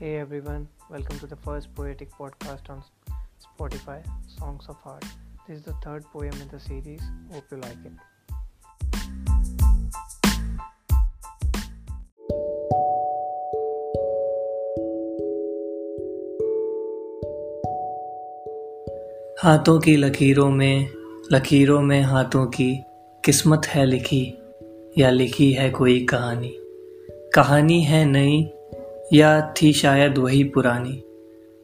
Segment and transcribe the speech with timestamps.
[0.00, 2.84] Hey everyone, welcome to the first poetic podcast on
[3.44, 4.00] Spotify,
[4.38, 5.04] Songs of Heart.
[5.48, 7.02] This is the third poem in the series.
[7.32, 7.92] Hope you like it.
[19.42, 20.88] हाथों की लकीरों में
[21.32, 22.84] लकीरों में हाथों की
[23.24, 24.38] किस्मत है लिखी
[24.98, 26.54] या लिखी है कोई कहानी
[27.34, 28.54] कहानी है नई
[29.12, 31.02] या थी शायद वही पुरानी।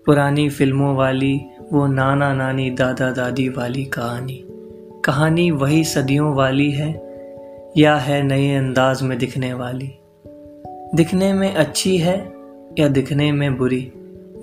[0.06, 1.40] पुरानी फ़िल्मों वाली,
[1.72, 4.44] वो नाना नानी दादा दादी वाली कहानी।
[5.04, 6.90] कहानी वही सदियों वाली है,
[7.76, 9.92] या है नए अंदाज में दिखने वाली।
[10.94, 12.32] दिखने में अच्छी है
[12.78, 13.92] या दिखने में बुरी।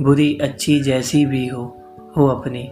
[0.02, 1.78] बुरी अच्छी जैसी भी हो
[2.18, 2.72] हो अपनी।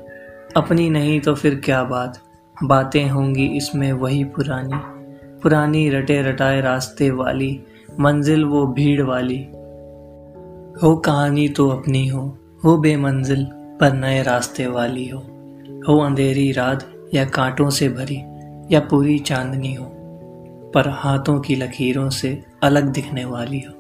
[0.58, 2.20] अपनी नहीं तो फिर क्या बात?
[2.64, 5.00] बातें होंगी इसमें वही पुरानी।
[5.40, 7.60] पुरानी रटे रटाए रास्ते वाली,
[8.00, 9.48] मंजिल वो भीड़ वाली।
[10.70, 12.22] हो कहानी तो अपनी हो
[12.64, 13.44] हो बेमंजिल
[13.80, 15.20] पर नए रास्ते वाली हो
[15.88, 18.18] हो अंधेरी रात या कांटों से भरी
[18.72, 19.86] या पूरी चांदनी हो,
[20.76, 23.74] पर हाथों की लकीरों से अलग दिखने वाली हो।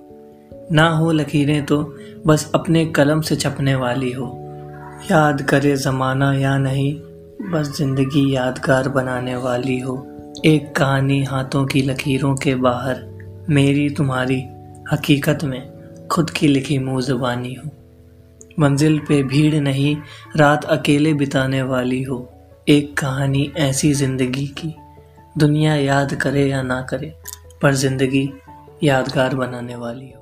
[0.72, 1.82] ना हो लकीरें तो
[2.28, 4.28] बस अपने कलम से छपने वाली हो।
[5.12, 6.94] याद करे ज़माना या नहीं,
[7.52, 9.98] बस ज़िंदगी यादगार बनाने वाली हो।
[10.45, 13.04] एक कहानी हाथों की लकीरों के बाहर,
[13.50, 14.42] मेरी तुम्हारी
[14.92, 15.78] हकीकत में।
[16.11, 17.69] खुद की लिखी मुँह जबानी हो।
[18.59, 19.97] मंजिल पे भीड़ नहीं,
[20.35, 22.29] रात अकेले बिताने वाली हो।
[22.69, 24.75] एक कहानी ऐसी ज़िंदगी की,
[25.37, 27.13] दुनिया याद करे या ना करे,
[27.61, 28.30] पर ज़िंदगी
[28.83, 30.19] यादगार बनाने वाली हो।